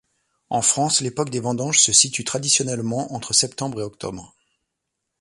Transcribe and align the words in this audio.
En 0.49 0.63
France, 0.63 1.01
l'époque 1.01 1.29
des 1.29 1.39
vendanges 1.39 1.77
se 1.79 1.93
situe 1.93 2.23
traditionnellement 2.23 3.13
entre 3.13 3.33
septembre 3.33 3.81
et 3.81 3.83
octobre. 3.83 4.33